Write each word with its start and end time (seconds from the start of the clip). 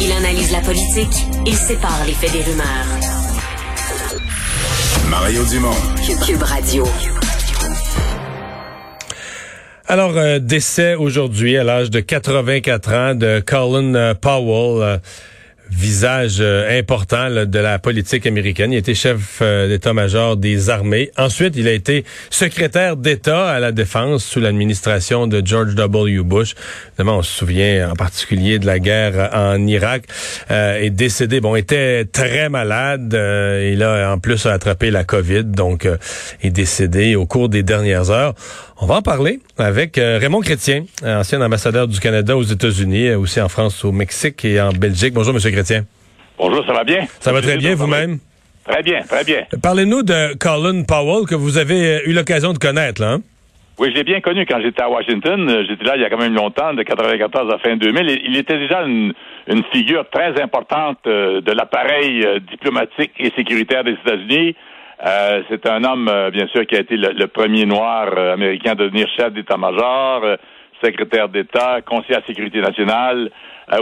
Il 0.00 0.12
analyse 0.12 0.52
la 0.52 0.60
politique, 0.60 1.26
il 1.46 1.54
sépare 1.54 2.04
les 2.06 2.12
faits 2.12 2.32
des 2.32 2.42
rumeurs. 2.42 2.64
Mario 5.08 5.44
Dumont. 5.44 5.74
Cube 6.26 6.42
Radio. 6.42 6.84
Alors, 9.86 10.16
euh, 10.16 10.38
décès 10.38 10.94
aujourd'hui 10.94 11.56
à 11.56 11.64
l'âge 11.64 11.90
de 11.90 12.00
84 12.00 12.92
ans 12.92 13.14
de 13.14 13.42
Colin 13.44 13.94
euh, 13.94 14.14
Powell. 14.14 14.82
euh, 14.82 14.98
visage 15.70 16.36
euh, 16.40 16.78
important 16.78 17.28
de 17.30 17.58
la 17.58 17.78
politique 17.78 18.26
américaine. 18.26 18.72
Il 18.72 18.78
était 18.78 18.94
chef 18.94 19.38
euh, 19.40 19.68
d'état-major 19.68 20.36
des 20.36 20.70
armées. 20.70 21.10
Ensuite, 21.16 21.56
il 21.56 21.68
a 21.68 21.72
été 21.72 22.04
secrétaire 22.30 22.96
d'État 22.96 23.48
à 23.48 23.60
la 23.60 23.72
défense 23.72 24.24
sous 24.24 24.40
l'administration 24.40 25.26
de 25.26 25.42
George 25.44 25.74
W. 25.74 26.22
Bush. 26.22 26.54
Évidemment, 26.88 27.18
on 27.18 27.22
se 27.22 27.36
souvient 27.36 27.90
en 27.90 27.94
particulier 27.94 28.58
de 28.58 28.66
la 28.66 28.78
guerre 28.78 29.30
en 29.32 29.66
Irak. 29.66 30.04
Euh, 30.50 30.80
est 30.80 30.90
décédé, 30.90 31.40
bon, 31.40 31.56
était 31.56 32.04
très 32.04 32.48
malade. 32.48 33.14
Euh, 33.14 33.70
il 33.72 33.82
a 33.82 34.12
en 34.12 34.18
plus 34.18 34.46
attrapé 34.46 34.90
la 34.90 35.04
COVID, 35.04 35.44
donc 35.44 35.86
euh, 35.86 35.96
est 36.42 36.50
décédé 36.50 37.16
au 37.16 37.26
cours 37.26 37.48
des 37.48 37.62
dernières 37.62 38.10
heures. 38.10 38.34
On 38.80 38.86
va 38.86 38.96
en 38.96 39.02
parler 39.02 39.38
avec 39.56 39.98
euh, 39.98 40.18
Raymond 40.20 40.40
Chrétien, 40.40 40.84
ancien 41.04 41.40
ambassadeur 41.40 41.86
du 41.86 42.00
Canada 42.00 42.36
aux 42.36 42.42
États-Unis, 42.42 43.08
euh, 43.08 43.18
aussi 43.18 43.40
en 43.40 43.48
France, 43.48 43.84
au 43.84 43.92
Mexique 43.92 44.44
et 44.44 44.60
en 44.60 44.70
Belgique. 44.72 45.14
Bonjour, 45.14 45.32
Monsieur 45.32 45.50
Chrétien. 45.52 45.84
Bonjour, 46.38 46.64
ça 46.66 46.72
va 46.72 46.82
bien? 46.84 47.06
Ça 47.20 47.32
va 47.32 47.40
très 47.40 47.56
bien, 47.56 47.74
vous-même? 47.76 48.18
Très 48.68 48.82
bien, 48.82 49.00
très 49.02 49.24
bien. 49.24 49.44
Parlez-nous 49.62 50.02
de 50.02 50.36
Colin 50.38 50.82
Powell, 50.82 51.26
que 51.26 51.34
vous 51.36 51.58
avez 51.58 52.02
eu 52.06 52.12
l'occasion 52.12 52.52
de 52.52 52.58
connaître, 52.58 53.00
là. 53.00 53.12
hein? 53.12 53.20
Oui, 53.78 53.88
je 53.90 53.96
l'ai 53.96 54.04
bien 54.04 54.20
connu 54.20 54.46
quand 54.46 54.60
j'étais 54.62 54.82
à 54.82 54.88
Washington. 54.88 55.48
Euh, 55.50 55.64
J'étais 55.68 55.84
là 55.84 55.96
il 55.96 56.02
y 56.02 56.04
a 56.04 56.10
quand 56.10 56.18
même 56.18 56.34
longtemps, 56.34 56.72
de 56.74 56.82
94 56.84 57.52
à 57.52 57.58
fin 57.58 57.76
2000. 57.76 58.08
Il 58.08 58.20
il 58.32 58.36
était 58.36 58.56
déjà 58.58 58.82
une, 58.82 59.12
une 59.48 59.62
figure 59.72 60.04
très 60.12 60.40
importante 60.40 60.98
euh, 61.08 61.40
de 61.40 61.50
l'appareil 61.52 62.24
euh, 62.24 62.38
diplomatique 62.50 63.10
et 63.18 63.32
sécuritaire 63.36 63.82
des 63.82 63.92
États-Unis. 64.06 64.54
Euh, 65.04 65.42
c'est 65.50 65.66
un 65.68 65.82
homme, 65.84 66.08
euh, 66.08 66.30
bien 66.30 66.46
sûr, 66.48 66.66
qui 66.66 66.76
a 66.76 66.80
été 66.80 66.96
le, 66.96 67.26
premier 67.26 67.66
noir 67.66 68.08
euh, 68.16 68.32
américain 68.32 68.72
à 68.72 68.74
devenir 68.74 69.08
chef 69.16 69.32
d'état-major, 69.32 70.36
secrétaire 70.82 71.28
d'État, 71.28 71.80
conseiller 71.82 72.16
à 72.16 72.20
la 72.20 72.26
sécurité 72.26 72.60
nationale, 72.60 73.30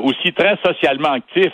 aussi 0.02 0.32
très 0.32 0.56
socialement 0.64 1.12
actif, 1.12 1.52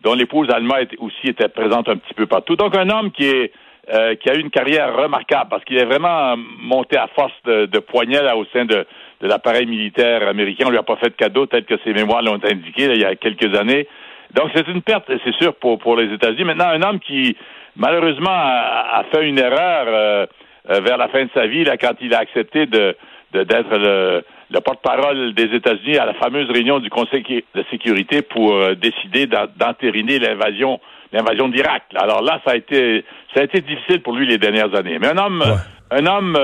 dont 0.00 0.14
l'épouse 0.14 0.50
Alma 0.50 0.80
était- 0.80 0.96
aussi 0.98 1.28
était 1.28 1.48
présente 1.48 1.88
un 1.88 1.96
petit 1.96 2.14
peu 2.14 2.26
partout. 2.26 2.56
Donc, 2.56 2.76
un 2.76 2.90
homme 2.90 3.12
qui 3.12 3.28
a 3.28 4.34
eu 4.34 4.40
une 4.40 4.50
carrière 4.50 4.96
remarquable 4.96 5.50
parce 5.50 5.62
qu'il 5.64 5.78
est 5.78 5.84
vraiment 5.84 6.34
monté 6.58 6.96
à 6.96 7.06
force 7.14 7.34
de, 7.44 7.66
de 7.66 7.82
là, 8.24 8.36
au 8.36 8.44
sein 8.46 8.64
de, 8.64 8.84
l'appareil 9.20 9.66
militaire 9.66 10.26
américain. 10.26 10.64
On 10.66 10.70
lui 10.70 10.78
a 10.78 10.82
pas 10.82 10.96
fait 10.96 11.10
de 11.10 11.14
cadeau, 11.14 11.46
tel 11.46 11.64
que 11.64 11.74
ses 11.84 11.92
mémoires 11.92 12.22
l'ont 12.22 12.40
indiqué 12.42 12.86
il 12.92 13.00
y 13.00 13.04
a 13.04 13.14
quelques 13.14 13.54
années. 13.56 13.86
Donc 14.34 14.50
c'est 14.54 14.66
une 14.68 14.82
perte, 14.82 15.10
c'est 15.24 15.34
sûr, 15.36 15.54
pour, 15.54 15.78
pour 15.78 15.96
les 15.96 16.12
États-Unis. 16.12 16.44
Maintenant, 16.44 16.68
un 16.68 16.82
homme 16.82 17.00
qui, 17.00 17.36
malheureusement, 17.76 18.30
a, 18.30 18.98
a 19.00 19.04
fait 19.12 19.28
une 19.28 19.38
erreur 19.38 19.84
euh, 19.88 20.26
euh, 20.70 20.80
vers 20.80 20.96
la 20.98 21.08
fin 21.08 21.24
de 21.24 21.30
sa 21.34 21.46
vie, 21.46 21.64
là, 21.64 21.76
quand 21.76 21.94
il 22.00 22.14
a 22.14 22.18
accepté 22.18 22.66
de 22.66 22.96
d'être 23.32 23.76
le, 23.76 24.24
le 24.50 24.60
porte-parole 24.60 25.34
des 25.34 25.54
États-Unis 25.54 25.98
à 25.98 26.06
la 26.06 26.14
fameuse 26.14 26.48
réunion 26.50 26.78
du 26.78 26.88
Conseil 26.90 27.22
de 27.54 27.64
sécurité 27.70 28.22
pour 28.22 28.54
euh, 28.54 28.74
décider 28.74 29.26
d'en- 29.26 29.46
d'entériner 29.56 30.18
l'invasion 30.18 30.80
l'invasion 31.12 31.48
d'Irak. 31.48 31.82
Alors 31.96 32.22
là, 32.22 32.40
ça 32.46 32.52
a 32.52 32.56
été 32.56 33.04
ça 33.34 33.40
a 33.40 33.44
été 33.44 33.60
difficile 33.60 34.00
pour 34.02 34.14
lui 34.16 34.26
les 34.26 34.38
dernières 34.38 34.74
années. 34.74 34.98
Mais 35.00 35.08
un 35.08 35.18
homme 35.18 35.40
Ouais. 35.42 35.98
un 35.98 36.06
homme 36.06 36.36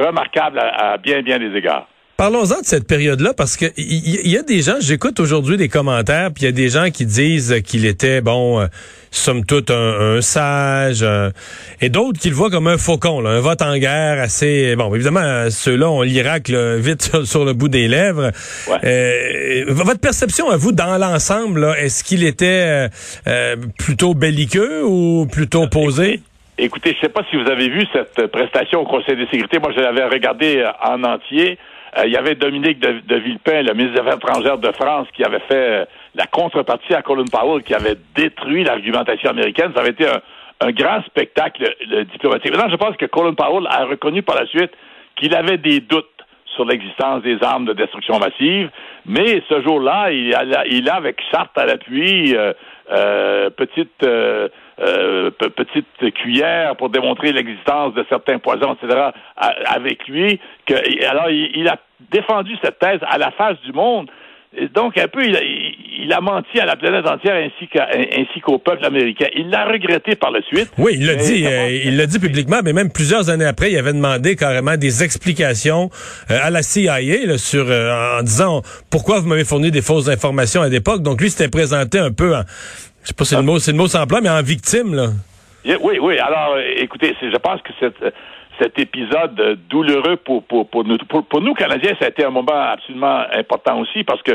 remarquable 0.00 0.58
à, 0.58 0.92
à 0.92 0.96
bien 0.98 1.20
bien 1.22 1.38
des 1.38 1.54
égards. 1.56 1.86
Parlons-en 2.20 2.60
de 2.60 2.66
cette 2.66 2.86
période-là 2.86 3.32
parce 3.34 3.56
que 3.56 3.64
il 3.78 4.26
y, 4.26 4.28
y 4.32 4.36
a 4.36 4.42
des 4.42 4.60
gens, 4.60 4.74
j'écoute 4.78 5.18
aujourd'hui 5.20 5.56
des 5.56 5.70
commentaires, 5.70 6.28
puis 6.34 6.42
il 6.42 6.44
y 6.44 6.48
a 6.48 6.52
des 6.52 6.68
gens 6.68 6.90
qui 6.90 7.06
disent 7.06 7.62
qu'il 7.64 7.86
était 7.86 8.20
bon, 8.20 8.60
euh, 8.60 8.66
somme 9.10 9.46
toute 9.46 9.70
un, 9.70 10.16
un 10.16 10.20
sage, 10.20 11.02
un- 11.02 11.30
et 11.80 11.88
d'autres 11.88 12.20
qui 12.20 12.28
le 12.28 12.34
voient 12.34 12.50
comme 12.50 12.66
un 12.66 12.76
faucon, 12.76 13.22
là, 13.22 13.30
un 13.30 13.40
vote 13.40 13.62
en 13.62 13.74
guerre 13.78 14.20
assez 14.20 14.76
bon. 14.76 14.94
Évidemment, 14.94 15.20
euh, 15.22 15.48
ceux-là 15.48 15.88
ont 15.88 16.02
l'Irak 16.02 16.50
vite 16.50 17.00
sur, 17.10 17.26
sur 17.26 17.46
le 17.46 17.54
bout 17.54 17.70
des 17.70 17.88
lèvres. 17.88 18.32
Ouais. 18.68 18.76
Euh, 18.84 19.64
votre 19.68 20.00
perception 20.00 20.50
à 20.50 20.58
vous 20.58 20.72
dans 20.72 20.98
l'ensemble, 20.98 21.74
est-ce 21.78 22.04
qu'il 22.04 22.22
était 22.26 22.46
euh, 22.66 22.88
euh, 23.28 23.56
plutôt 23.78 24.12
belliqueux 24.12 24.84
ou 24.84 25.24
plutôt 25.24 25.68
posé? 25.68 26.20
Écoutez, 26.58 26.94
je 26.96 27.00
sais 27.00 27.08
pas 27.08 27.22
si 27.30 27.42
vous 27.42 27.50
avez 27.50 27.70
vu 27.70 27.86
cette 27.94 28.18
euh, 28.18 28.28
prestation 28.28 28.80
au 28.80 28.84
Conseil 28.84 29.16
de 29.16 29.24
sécurité. 29.24 29.58
Moi, 29.58 29.72
je 29.74 29.80
l'avais 29.80 30.04
regardée 30.04 30.58
euh, 30.58 30.70
en 30.86 31.02
entier. 31.02 31.56
Euh, 31.98 32.06
il 32.06 32.12
y 32.12 32.16
avait 32.16 32.34
Dominique 32.34 32.78
de, 32.78 33.16
Villepin, 33.16 33.62
le 33.62 33.74
ministre 33.74 33.94
des 33.94 34.00
Affaires 34.00 34.16
étrangères 34.16 34.58
de 34.58 34.72
France, 34.72 35.08
qui 35.14 35.24
avait 35.24 35.40
fait 35.40 35.54
euh, 35.54 35.84
la 36.14 36.26
contrepartie 36.26 36.94
à 36.94 37.02
Colin 37.02 37.24
Powell, 37.24 37.62
qui 37.62 37.74
avait 37.74 37.96
détruit 38.14 38.64
l'argumentation 38.64 39.30
américaine. 39.30 39.72
Ça 39.74 39.80
avait 39.80 39.90
été 39.90 40.06
un, 40.06 40.20
un 40.60 40.72
grand 40.72 41.02
spectacle 41.04 41.74
le, 41.88 42.04
diplomatique. 42.04 42.52
Maintenant, 42.52 42.70
je 42.70 42.76
pense 42.76 42.96
que 42.96 43.06
Colin 43.06 43.34
Powell 43.34 43.66
a 43.68 43.84
reconnu 43.84 44.22
par 44.22 44.36
la 44.36 44.46
suite 44.46 44.70
qu'il 45.16 45.34
avait 45.34 45.58
des 45.58 45.80
doutes 45.80 46.06
sur 46.54 46.64
l'existence 46.64 47.22
des 47.22 47.38
armes 47.42 47.64
de 47.64 47.72
destruction 47.72 48.18
massive, 48.18 48.70
mais 49.06 49.42
ce 49.48 49.62
jour-là, 49.62 50.10
il 50.12 50.34
a, 50.34 50.66
il 50.66 50.88
a 50.88 50.94
avec 50.94 51.20
charte 51.30 51.56
à 51.56 51.64
l'appui, 51.66 52.34
euh, 52.36 52.52
euh, 52.92 53.50
petite 53.50 54.02
euh, 54.02 54.48
euh, 54.80 55.30
pe- 55.30 55.48
petite 55.50 56.14
cuillère 56.14 56.74
pour 56.76 56.88
démontrer 56.90 57.32
l'existence 57.32 57.94
de 57.94 58.04
certains 58.08 58.38
poisons, 58.38 58.74
etc. 58.74 59.10
avec 59.36 60.08
lui, 60.08 60.40
alors 61.08 61.30
il, 61.30 61.50
il 61.54 61.68
a 61.68 61.76
défendu 62.10 62.56
cette 62.62 62.78
thèse 62.78 63.00
à 63.02 63.18
la 63.18 63.30
face 63.32 63.60
du 63.60 63.72
monde. 63.72 64.10
Et 64.56 64.66
donc 64.66 64.98
un 64.98 65.06
peu, 65.06 65.24
il 65.24 65.36
il- 66.02 66.12
a 66.12 66.20
menti 66.20 66.58
à 66.58 66.66
la 66.66 66.76
planète 66.76 67.06
entière 67.06 67.34
ainsi 67.36 67.68
qu'à, 67.68 67.88
ainsi 67.94 68.40
qu'au 68.40 68.58
peuple 68.58 68.84
américain. 68.84 69.26
Il 69.36 69.48
l'a 69.50 69.64
regretté 69.66 70.16
par 70.16 70.30
la 70.30 70.42
suite. 70.42 70.70
Oui, 70.78 70.92
il 70.98 71.06
l'a 71.06 71.14
dit, 71.14 71.46
euh, 71.46 71.68
il 71.84 71.96
l'a 71.96 72.06
dit 72.06 72.18
publiquement, 72.18 72.60
mais 72.64 72.72
même 72.72 72.90
plusieurs 72.92 73.30
années 73.30 73.44
après, 73.44 73.70
il 73.70 73.78
avait 73.78 73.92
demandé 73.92 74.34
carrément 74.36 74.76
des 74.76 75.02
explications 75.04 75.90
euh, 76.30 76.38
à 76.42 76.50
la 76.50 76.62
CIA 76.62 76.98
là, 77.26 77.38
sur 77.38 77.66
euh, 77.68 78.18
en 78.18 78.22
disant 78.22 78.62
pourquoi 78.90 79.20
vous 79.20 79.28
m'avez 79.28 79.44
fourni 79.44 79.70
des 79.70 79.82
fausses 79.82 80.08
informations 80.08 80.62
à 80.62 80.68
l'époque. 80.68 81.02
Donc 81.02 81.20
lui 81.20 81.30
s'était 81.30 81.48
présenté 81.50 81.98
un 81.98 82.10
peu, 82.12 82.34
en, 82.34 82.42
je 83.02 83.08
sais 83.08 83.14
pas 83.14 83.24
si 83.24 83.30
c'est 83.30 83.36
le 83.36 83.42
mot, 83.42 83.58
c'est 83.58 83.72
le 83.72 83.78
mot 83.78 83.86
sans 83.86 84.06
plan, 84.06 84.18
mais 84.22 84.30
en 84.30 84.42
victime 84.42 84.94
là. 84.94 85.06
Oui, 85.82 85.98
oui. 86.00 86.18
Alors, 86.18 86.54
euh, 86.56 86.62
écoutez, 86.78 87.14
je 87.20 87.36
pense 87.36 87.60
que 87.62 87.70
cette, 87.78 88.14
cet 88.60 88.78
épisode 88.78 89.58
douloureux 89.68 90.16
pour, 90.16 90.42
pour, 90.44 90.68
pour, 90.68 90.84
nous, 90.84 90.96
pour, 91.08 91.24
pour 91.26 91.40
nous, 91.42 91.54
Canadiens, 91.54 91.92
ça 92.00 92.06
a 92.06 92.08
été 92.08 92.24
un 92.24 92.30
moment 92.30 92.60
absolument 92.72 93.22
important 93.34 93.78
aussi 93.80 94.02
parce 94.04 94.22
que 94.22 94.32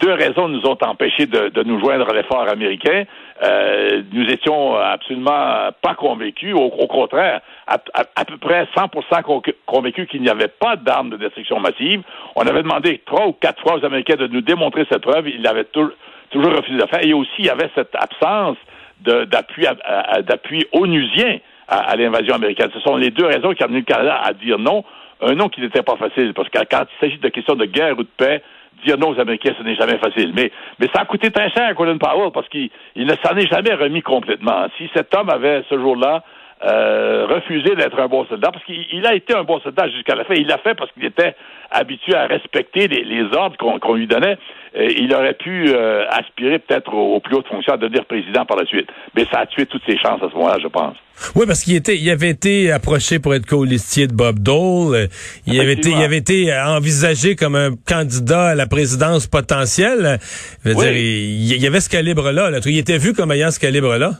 deux 0.00 0.12
raisons 0.12 0.48
nous 0.48 0.66
ont 0.66 0.76
empêchés 0.82 1.26
de, 1.26 1.62
nous 1.62 1.78
joindre 1.78 2.08
à 2.10 2.14
l'effort 2.14 2.48
américain. 2.48 3.04
Euh, 3.42 4.02
nous 4.12 4.26
étions 4.28 4.76
absolument 4.76 5.70
pas 5.82 5.94
convaincus. 5.94 6.54
Au, 6.54 6.68
contraire, 6.86 7.40
à, 7.66 8.24
peu 8.24 8.36
près 8.38 8.66
100% 8.76 9.22
con- 9.22 9.42
convaincus 9.66 10.08
qu'il 10.08 10.22
n'y 10.22 10.28
avait 10.28 10.48
pas 10.48 10.76
d'armes 10.76 11.10
de 11.10 11.16
destruction 11.16 11.60
massive. 11.60 12.02
On 12.36 12.42
avait 12.42 12.62
demandé 12.62 13.02
trois 13.06 13.26
ou 13.26 13.32
quatre 13.32 13.60
fois 13.62 13.78
aux 13.78 13.84
Américains 13.84 14.16
de 14.16 14.26
nous 14.26 14.40
démontrer 14.40 14.84
cette 14.90 15.02
preuve. 15.02 15.28
Ils 15.28 15.42
l'avaient 15.42 15.64
tou- 15.64 15.92
toujours 16.30 16.52
refusé 16.54 16.76
de 16.78 16.86
faire. 16.86 17.04
Et 17.04 17.12
aussi, 17.12 17.30
il 17.38 17.46
y 17.46 17.50
avait 17.50 17.70
cette 17.74 17.94
absence 17.94 18.56
d'appui 19.00 20.66
onusien 20.72 21.38
à, 21.68 21.78
à 21.90 21.96
l'invasion 21.96 22.34
américaine. 22.34 22.70
Ce 22.74 22.80
sont 22.80 22.96
les 22.96 23.10
deux 23.10 23.26
raisons 23.26 23.52
qui 23.54 23.62
ont 23.62 23.66
amené 23.66 23.80
le 23.80 23.84
Canada 23.84 24.20
à 24.22 24.32
dire 24.32 24.58
non. 24.58 24.84
Un 25.22 25.34
non 25.34 25.48
qui 25.48 25.60
n'était 25.60 25.82
pas 25.82 25.96
facile, 25.96 26.34
parce 26.34 26.48
que 26.48 26.58
quand 26.70 26.82
il 26.82 27.00
s'agit 27.06 27.18
de 27.18 27.28
questions 27.28 27.54
de 27.54 27.64
guerre 27.64 27.98
ou 27.98 28.02
de 28.02 28.08
paix, 28.16 28.42
dire 28.84 28.98
non 28.98 29.10
aux 29.10 29.20
Américains, 29.20 29.54
ce 29.58 29.62
n'est 29.62 29.74
jamais 29.74 29.98
facile. 29.98 30.32
Mais, 30.34 30.50
mais 30.78 30.88
ça 30.94 31.02
a 31.02 31.04
coûté 31.04 31.30
très 31.30 31.50
cher 31.50 31.66
à 31.68 31.74
Colin 31.74 31.98
Powell, 31.98 32.30
parce 32.32 32.48
qu'il 32.48 32.70
il 32.96 33.06
ne 33.06 33.14
s'en 33.24 33.36
est 33.36 33.46
jamais 33.46 33.74
remis 33.74 34.02
complètement. 34.02 34.66
Si 34.76 34.88
cet 34.94 35.14
homme 35.14 35.30
avait, 35.30 35.62
ce 35.68 35.78
jour-là, 35.78 36.24
euh, 36.62 37.26
refusé 37.26 37.74
d'être 37.74 37.98
un 37.98 38.08
bon 38.08 38.24
soldat, 38.26 38.50
parce 38.52 38.64
qu'il 38.64 38.84
il 38.92 39.06
a 39.06 39.14
été 39.14 39.34
un 39.34 39.44
bon 39.44 39.60
soldat 39.60 39.88
jusqu'à 39.90 40.14
la 40.14 40.24
fin. 40.24 40.34
Il 40.34 40.46
l'a 40.46 40.58
fait 40.58 40.74
parce 40.74 40.90
qu'il 40.92 41.04
était 41.04 41.34
habitué 41.70 42.14
à 42.14 42.26
respecter 42.26 42.88
les, 42.88 43.04
les 43.04 43.24
ordres 43.36 43.56
qu'on 43.58 43.94
lui 43.94 44.06
donnait. 44.06 44.38
Il 44.76 45.12
aurait 45.14 45.34
pu 45.34 45.68
euh, 45.68 46.04
aspirer 46.10 46.58
peut-être 46.58 46.92
aux, 46.94 47.14
aux 47.14 47.20
plus 47.20 47.36
hautes 47.36 47.46
fonctions 47.48 47.74
à 47.74 47.76
devenir 47.76 48.04
président 48.06 48.44
par 48.44 48.56
la 48.56 48.66
suite. 48.66 48.88
Mais 49.14 49.24
ça 49.30 49.40
a 49.40 49.46
tué 49.46 49.66
toutes 49.66 49.82
ses 49.86 49.96
chances 49.98 50.20
à 50.22 50.28
ce 50.28 50.34
moment-là, 50.34 50.56
je 50.60 50.66
pense. 50.68 50.96
Oui, 51.36 51.44
parce 51.46 51.62
qu'il 51.62 51.76
était, 51.76 51.96
il 51.96 52.10
avait 52.10 52.30
été 52.30 52.72
approché 52.72 53.18
pour 53.20 53.34
être 53.34 53.46
colistier 53.46 54.06
de 54.08 54.12
Bob 54.14 54.40
Dole. 54.40 55.08
Il 55.46 55.60
avait 55.60 55.74
été, 55.74 55.90
il 55.90 56.02
avait 56.02 56.16
été 56.18 56.52
envisagé 56.52 57.36
comme 57.36 57.54
un 57.54 57.70
candidat 57.86 58.48
à 58.48 58.54
la 58.56 58.66
présidence 58.66 59.26
potentielle. 59.28 60.18
Je 60.64 60.70
veux 60.70 60.74
Oui. 60.76 60.82
dire, 60.84 60.92
il, 60.92 61.52
il 61.56 61.62
y 61.62 61.66
avait 61.68 61.80
ce 61.80 61.88
calibre-là. 61.90 62.50
Là. 62.50 62.58
Il 62.66 62.78
était 62.78 62.98
vu 62.98 63.12
comme 63.12 63.30
ayant 63.30 63.50
ce 63.52 63.60
calibre-là. 63.60 64.10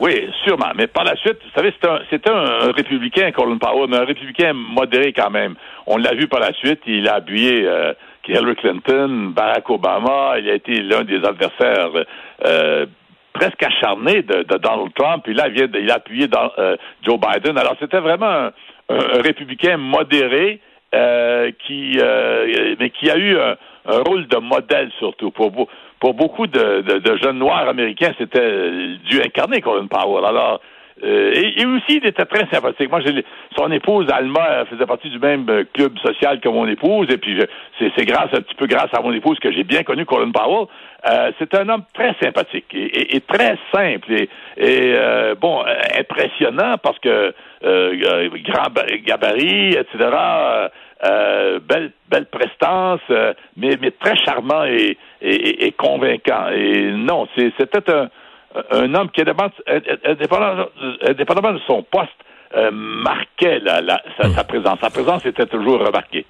Oui, 0.00 0.30
sûrement. 0.44 0.72
Mais 0.76 0.86
par 0.86 1.04
la 1.04 1.14
suite, 1.16 1.36
vous 1.44 1.50
savez, 1.54 1.72
c'était 2.10 2.30
un, 2.30 2.68
un, 2.68 2.72
républicain, 2.72 3.30
Colin 3.32 3.58
Powell, 3.58 3.88
mais 3.90 3.98
un 3.98 4.04
républicain 4.06 4.52
modéré 4.54 5.12
quand 5.12 5.30
même. 5.30 5.54
On 5.86 5.98
l'a 5.98 6.14
vu 6.14 6.26
par 6.26 6.40
la 6.40 6.52
suite, 6.54 6.80
il 6.86 7.06
a 7.08 7.16
appuyé 7.16 7.64
euh, 7.66 7.92
Hillary 8.26 8.54
Clinton, 8.56 9.32
Barack 9.34 9.68
Obama, 9.68 10.34
il 10.38 10.48
a 10.48 10.54
été 10.54 10.80
l'un 10.82 11.02
des 11.04 11.16
adversaires 11.24 11.90
euh, 12.46 12.86
presque 13.32 13.62
acharnés 13.62 14.22
de, 14.22 14.42
de 14.44 14.56
Donald 14.58 14.92
Trump, 14.94 15.22
puis 15.24 15.34
là, 15.34 15.48
il, 15.48 15.54
vient 15.54 15.66
de- 15.66 15.78
il 15.80 15.90
a 15.90 15.94
appuyé 15.96 16.28
dans, 16.28 16.50
euh, 16.58 16.76
Joe 17.02 17.18
Biden. 17.18 17.58
Alors, 17.58 17.76
c'était 17.80 17.98
vraiment 18.00 18.26
un, 18.26 18.52
un- 18.88 19.18
un 19.18 19.22
républicain 19.22 19.76
modéré 19.76 20.60
euh, 20.94 21.50
qui, 21.66 21.98
euh, 22.00 22.74
mais 22.80 22.90
qui 22.90 23.10
a 23.10 23.16
eu 23.16 23.36
un, 23.38 23.56
rôle 24.06 24.26
de 24.28 24.36
modèle 24.38 24.90
surtout 24.98 25.30
pour, 25.30 25.50
beau- 25.50 25.68
pour 26.00 26.14
beaucoup 26.14 26.46
de, 26.46 26.80
de, 26.80 27.16
jeunes 27.16 27.38
noirs 27.38 27.68
américains, 27.68 28.12
c'était 28.18 28.96
du 29.04 29.20
incarné 29.20 29.60
Colin 29.60 29.86
Powell. 29.86 30.24
Alors, 30.24 30.60
euh, 31.02 31.32
et, 31.34 31.64
aussi, 31.66 31.98
il 32.02 32.06
était 32.06 32.24
très 32.24 32.46
sympathique. 32.52 32.90
Moi, 32.90 33.00
son 33.56 33.70
épouse 33.70 34.06
Alma 34.10 34.64
faisait 34.66 34.86
partie 34.86 35.08
du 35.08 35.18
même 35.18 35.46
euh, 35.48 35.64
club 35.72 35.98
social 35.98 36.40
que 36.40 36.48
mon 36.48 36.66
épouse, 36.66 37.08
et 37.10 37.16
puis 37.16 37.38
c'est 37.78 38.04
grâce 38.04 38.28
un 38.32 38.40
petit 38.42 38.54
peu 38.54 38.66
grâce 38.66 38.92
à 38.92 39.00
mon 39.00 39.12
épouse 39.12 39.38
que 39.38 39.50
j'ai 39.50 39.64
bien 39.64 39.82
connu 39.82 40.04
Colin 40.04 40.30
Powell. 40.30 40.66
Euh, 41.10 41.32
c'est 41.38 41.54
un 41.54 41.68
homme 41.68 41.84
très 41.94 42.14
sympathique 42.20 42.66
et, 42.74 43.16
et, 43.16 43.20
très 43.20 43.56
simple 43.72 44.12
et, 44.12 44.28
et 44.58 44.94
euh, 44.94 45.34
bon 45.34 45.64
impressionnant 45.98 46.76
parce 46.82 46.98
que 46.98 47.32
grand 47.62 48.68
gabarit, 49.04 49.70
etc. 49.70 50.70
belle 51.02 51.92
belle 52.10 52.26
prestance, 52.26 53.00
mais 53.56 53.78
mais 53.80 53.92
très 53.92 54.16
charmant 54.16 54.64
et, 54.64 54.98
convaincant. 55.78 56.48
Et 56.54 56.92
non, 56.92 57.26
c'était 57.36 57.82
un 58.70 58.94
homme 58.94 59.10
qui, 59.10 59.20
indépendamment, 59.20 61.52
de 61.52 61.60
son 61.66 61.82
poste, 61.82 62.10
euh, 62.56 62.70
marquait 62.72 63.60
la, 63.60 64.02
sa, 64.20 64.42
présence. 64.42 64.80
Sa 64.80 64.90
présence 64.90 65.24
était 65.24 65.46
toujours 65.46 65.78
remarquée. 65.78 66.26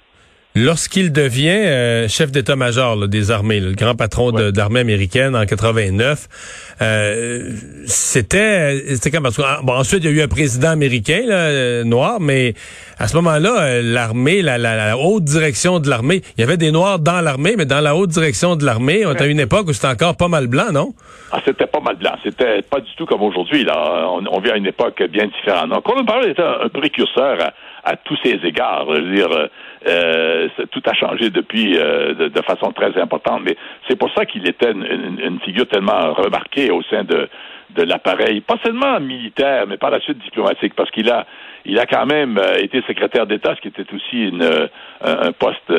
Lorsqu'il 0.53 1.13
devient 1.13 1.47
euh, 1.49 2.07
chef 2.09 2.29
d'état-major 2.29 3.07
des 3.07 3.31
armées, 3.31 3.61
le 3.61 3.71
grand 3.71 3.95
patron 3.95 4.31
d'armée 4.31 4.81
américaine 4.81 5.33
en 5.33 5.45
89, 5.45 6.75
euh, 6.81 7.51
c'était 7.85 8.83
c'était 8.95 9.11
comme 9.11 9.29
ah, 9.45 9.59
bon 9.63 9.73
ensuite 9.73 10.03
il 10.03 10.09
y 10.11 10.13
a 10.13 10.17
eu 10.17 10.21
un 10.21 10.27
président 10.27 10.71
américain 10.71 11.21
là, 11.25 11.85
noir, 11.85 12.19
mais 12.19 12.53
à 12.99 13.07
ce 13.07 13.15
moment-là 13.15 13.81
l'armée, 13.81 14.41
la, 14.41 14.57
la, 14.57 14.97
haute 14.97 15.23
direction 15.23 15.79
de 15.79 15.89
l'armée, 15.89 16.21
il 16.37 16.41
y 16.41 16.43
avait 16.43 16.57
des 16.57 16.71
noirs 16.71 16.99
dans 16.99 17.21
l'armée, 17.21 17.55
mais 17.57 17.65
dans 17.65 17.79
la 17.79 17.95
haute 17.95 18.09
direction 18.09 18.57
de 18.57 18.65
l'armée, 18.65 19.05
on 19.05 19.13
était 19.13 19.23
à 19.23 19.27
une 19.27 19.39
époque 19.39 19.69
où 19.69 19.73
c'était 19.73 19.87
encore 19.87 20.17
pas 20.17 20.27
mal 20.27 20.47
blanc, 20.47 20.73
non? 20.73 20.93
Ah, 21.31 21.39
c'était 21.45 21.65
pas 21.65 21.79
mal 21.79 21.95
blanc. 21.95 22.11
C'était 22.23 22.61
pas 22.61 22.81
du 22.81 22.93
tout 22.97 23.05
comme 23.05 23.21
aujourd'hui. 23.21 23.63
Là, 23.63 24.05
on, 24.09 24.25
on, 24.29 24.39
vit 24.41 24.51
à 24.51 24.57
une 24.57 24.65
époque 24.65 25.01
bien 25.03 25.27
différente. 25.27 25.69
Donc, 25.69 25.83
Colin 25.85 26.03
Powell 26.03 26.29
était 26.29 26.41
un, 26.41 26.67
précurseur 26.67 27.37
à, 27.85 27.95
tous 27.95 28.17
ses 28.21 28.39
égards. 28.43 28.85
Je 28.93 29.01
veux 29.01 29.15
dire, 29.15 29.49
euh, 29.87 30.40
tout 30.71 30.81
a 30.85 30.93
changé 30.93 31.29
depuis 31.29 31.77
euh, 31.77 32.13
de, 32.13 32.41
façon 32.41 32.71
très 32.71 32.99
importante. 32.99 33.41
Mais 33.45 33.55
c'est 33.87 33.97
pour 33.97 34.11
ça 34.13 34.25
qu'il 34.25 34.47
était 34.47 34.71
une, 34.71 35.39
figure 35.41 35.67
tellement 35.67 36.13
remarquée 36.13 36.71
au 36.71 36.81
sein 36.83 37.03
de, 37.03 37.27
de 37.71 37.83
l'appareil, 37.83 38.41
pas 38.41 38.57
seulement 38.63 38.99
militaire, 38.99 39.65
mais 39.67 39.77
par 39.77 39.89
la 39.91 39.99
suite 39.99 40.19
diplomatique, 40.19 40.73
parce 40.75 40.91
qu'il 40.91 41.09
a 41.09 41.25
il 41.63 41.77
a 41.77 41.85
quand 41.85 42.07
même 42.07 42.39
euh, 42.39 42.55
été 42.57 42.81
secrétaire 42.87 43.27
d'État, 43.27 43.55
ce 43.55 43.61
qui 43.61 43.67
était 43.67 43.85
aussi 43.93 44.29
une, 44.29 44.67
un, 45.01 45.31
poste 45.31 45.69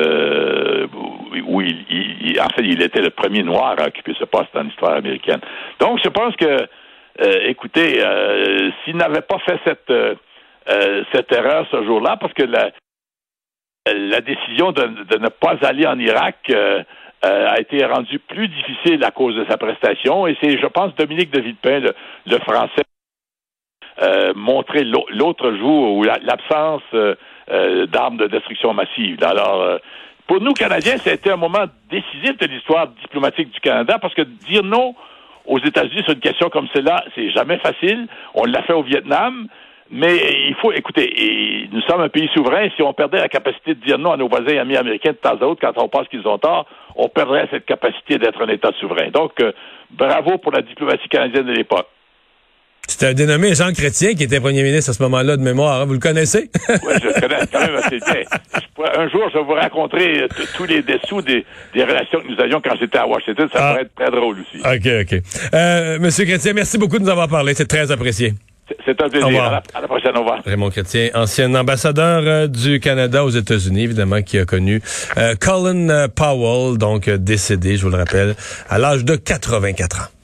où 1.45 1.61
il, 1.61 2.39
en 2.39 2.47
fait, 2.55 2.63
il 2.63 2.81
était 2.81 3.01
le 3.01 3.09
premier 3.09 3.43
noir 3.43 3.75
à 3.77 3.87
occuper 3.87 4.13
ce 4.17 4.23
poste 4.23 4.47
dans 4.53 4.63
l'histoire 4.63 4.93
américaine. 4.93 5.41
Donc, 5.79 5.99
je 6.01 6.07
pense 6.07 6.33
que, 6.37 6.67
écoutez, 7.49 8.01
s'il 8.83 8.95
n'avait 8.95 9.21
pas 9.21 9.39
fait 9.39 9.59
cette 9.65 9.93
cette 11.11 11.31
erreur 11.33 11.67
ce 11.69 11.83
jour-là, 11.83 12.15
parce 12.15 12.33
que 12.33 12.43
la, 12.43 12.71
la 13.85 14.21
décision 14.21 14.71
de, 14.71 15.17
ne 15.17 15.29
pas 15.29 15.57
aller 15.61 15.85
en 15.85 15.99
Irak 15.99 16.37
euh, 16.49 16.83
euh, 17.25 17.47
a 17.49 17.59
été 17.59 17.85
rendue 17.85 18.19
plus 18.19 18.47
difficile 18.47 19.03
à 19.03 19.11
cause 19.11 19.35
de 19.35 19.45
sa 19.49 19.57
prestation. 19.57 20.27
Et 20.27 20.37
c'est, 20.41 20.57
je 20.57 20.67
pense, 20.67 20.95
Dominique 20.95 21.31
de 21.31 21.41
Villepin, 21.41 21.81
le, 22.25 22.39
Français, 22.39 22.83
euh, 24.01 24.33
montrer 24.35 24.83
l'autre 24.83 25.53
jour 25.53 25.95
où 25.95 26.03
l'absence 26.03 26.81
euh, 26.93 27.15
d'armes 27.87 28.17
de 28.17 28.27
destruction 28.27 28.73
massive. 28.73 29.23
Alors, 29.23 29.79
pour 30.27 30.41
nous, 30.41 30.53
Canadiens, 30.53 30.95
été 30.95 31.31
un 31.31 31.37
moment 31.37 31.65
décisif 31.89 32.37
de 32.37 32.47
l'histoire 32.47 32.87
diplomatique 32.87 33.51
du 33.51 33.59
Canada 33.59 33.99
parce 33.99 34.13
que 34.13 34.21
dire 34.21 34.63
non 34.63 34.95
aux 35.45 35.59
États-Unis 35.59 36.03
sur 36.03 36.13
une 36.13 36.19
question 36.19 36.49
comme 36.49 36.67
celle-là, 36.73 37.03
c'est 37.15 37.29
jamais 37.31 37.57
facile. 37.57 38.07
On 38.33 38.45
l'a 38.45 38.63
fait 38.63 38.73
au 38.73 38.83
Vietnam. 38.83 39.47
Mais 39.91 40.15
il 40.47 40.55
faut, 40.61 40.71
écoutez, 40.71 41.67
nous 41.71 41.81
sommes 41.81 42.01
un 42.01 42.09
pays 42.09 42.29
souverain. 42.33 42.67
Si 42.75 42.81
on 42.81 42.93
perdait 42.93 43.19
la 43.19 43.29
capacité 43.29 43.75
de 43.75 43.85
dire 43.85 43.99
non 43.99 44.13
à 44.13 44.17
nos 44.17 44.27
voisins 44.27 44.53
et 44.53 44.59
amis 44.59 44.77
américains 44.77 45.11
de 45.11 45.17
temps 45.17 45.37
à 45.39 45.45
autre 45.45 45.61
quand 45.61 45.81
on 45.81 45.87
pense 45.87 46.07
qu'ils 46.07 46.27
ont 46.27 46.37
tort, 46.37 46.65
on 46.95 47.09
perdrait 47.09 47.47
cette 47.51 47.65
capacité 47.65 48.17
d'être 48.17 48.41
un 48.41 48.49
État 48.49 48.71
souverain. 48.79 49.09
Donc, 49.11 49.33
euh, 49.41 49.51
bravo 49.91 50.37
pour 50.37 50.51
la 50.51 50.61
diplomatie 50.61 51.07
canadienne 51.09 51.45
de 51.45 51.53
l'époque. 51.53 51.87
C'était 52.87 53.07
un 53.07 53.13
dénommé 53.13 53.55
Jean 53.55 53.71
Chrétien 53.71 54.13
qui 54.13 54.23
était 54.23 54.41
premier 54.41 54.61
ministre 54.61 54.89
à 54.91 54.93
ce 54.93 55.01
moment-là 55.03 55.37
de 55.37 55.41
mémoire. 55.41 55.81
Hein. 55.81 55.85
Vous 55.85 55.93
le 55.93 55.99
connaissez? 55.99 56.49
oui, 56.69 56.93
je 57.01 57.07
le 57.07 57.13
connais 57.13 57.47
quand 57.51 57.61
même 57.61 57.75
assez 57.75 57.97
bien. 57.97 58.95
un 58.97 59.09
jour, 59.09 59.29
je 59.31 59.37
vais 59.37 59.43
vous 59.43 59.53
raconter 59.53 60.23
euh, 60.23 60.27
tous 60.55 60.65
les 60.65 60.81
dessous 60.81 61.21
des, 61.21 61.45
relations 61.75 62.19
que 62.19 62.27
nous 62.27 62.39
avions 62.41 62.61
quand 62.61 62.75
j'étais 62.79 62.97
à 62.97 63.07
Washington. 63.07 63.47
Ça 63.53 63.59
ah. 63.59 63.69
pourrait 63.69 63.83
être 63.83 63.95
très 63.95 64.11
drôle 64.11 64.37
aussi. 64.41 64.59
OK, 64.59 65.13
OK. 65.13 65.21
Euh, 65.53 65.99
Monsieur 65.99 66.25
Chrétien, 66.25 66.53
merci 66.53 66.77
beaucoup 66.77 66.97
de 66.97 67.03
nous 67.03 67.09
avoir 67.09 67.29
parlé. 67.29 67.53
C'est 67.53 67.67
très 67.67 67.89
apprécié. 67.89 68.33
C'est 68.85 69.01
un 69.01 69.09
plaisir. 69.09 69.43
À 69.43 69.81
la, 69.81 69.87
prochaine. 69.87 70.15
Au 70.15 70.19
revoir. 70.19 70.41
Raymond 70.45 70.69
Chrétien, 70.69 71.09
ancien 71.13 71.53
ambassadeur 71.55 72.23
euh, 72.25 72.47
du 72.47 72.79
Canada 72.79 73.23
aux 73.23 73.29
États-Unis, 73.29 73.83
évidemment, 73.83 74.21
qui 74.21 74.37
a 74.37 74.45
connu 74.45 74.81
euh, 75.17 75.35
Colin 75.39 76.07
Powell, 76.09 76.77
donc 76.77 77.09
décédé, 77.09 77.77
je 77.77 77.83
vous 77.83 77.91
le 77.91 77.97
rappelle, 77.97 78.35
à 78.69 78.77
l'âge 78.77 79.05
de 79.05 79.15
84 79.15 80.01
ans. 80.01 80.22